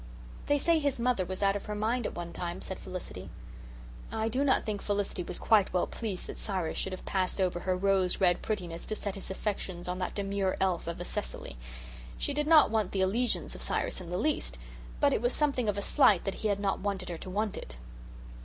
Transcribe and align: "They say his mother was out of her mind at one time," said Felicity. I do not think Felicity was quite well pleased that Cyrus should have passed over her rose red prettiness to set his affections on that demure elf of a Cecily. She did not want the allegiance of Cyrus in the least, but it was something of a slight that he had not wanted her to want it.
"They 0.47 0.57
say 0.57 0.79
his 0.79 0.99
mother 0.99 1.23
was 1.25 1.43
out 1.43 1.55
of 1.55 1.67
her 1.67 1.75
mind 1.75 2.07
at 2.07 2.15
one 2.15 2.33
time," 2.33 2.59
said 2.63 2.79
Felicity. 2.79 3.29
I 4.11 4.29
do 4.29 4.43
not 4.43 4.65
think 4.65 4.81
Felicity 4.81 5.21
was 5.21 5.37
quite 5.37 5.71
well 5.73 5.85
pleased 5.85 6.25
that 6.25 6.39
Cyrus 6.39 6.75
should 6.75 6.91
have 6.91 7.05
passed 7.05 7.39
over 7.39 7.59
her 7.59 7.77
rose 7.77 8.19
red 8.19 8.41
prettiness 8.41 8.87
to 8.87 8.95
set 8.95 9.13
his 9.13 9.29
affections 9.29 9.87
on 9.87 9.99
that 9.99 10.15
demure 10.15 10.57
elf 10.59 10.87
of 10.87 10.99
a 10.99 11.05
Cecily. 11.05 11.55
She 12.17 12.33
did 12.33 12.47
not 12.47 12.71
want 12.71 12.93
the 12.93 13.01
allegiance 13.01 13.53
of 13.53 13.61
Cyrus 13.61 14.01
in 14.01 14.09
the 14.09 14.17
least, 14.17 14.57
but 14.99 15.13
it 15.13 15.21
was 15.21 15.33
something 15.33 15.69
of 15.69 15.77
a 15.77 15.83
slight 15.83 16.23
that 16.23 16.33
he 16.41 16.47
had 16.47 16.59
not 16.59 16.79
wanted 16.79 17.09
her 17.09 17.17
to 17.19 17.29
want 17.29 17.55
it. 17.55 17.77